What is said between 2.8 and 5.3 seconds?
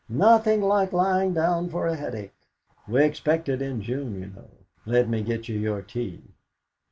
We expect it in June, you know. Let me